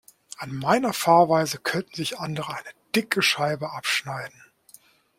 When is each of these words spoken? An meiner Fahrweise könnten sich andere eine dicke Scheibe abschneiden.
An 0.39 0.55
meiner 0.55 0.93
Fahrweise 0.93 1.59
könnten 1.59 1.93
sich 1.93 2.17
andere 2.17 2.55
eine 2.57 2.69
dicke 2.95 3.21
Scheibe 3.21 3.71
abschneiden. 3.71 4.41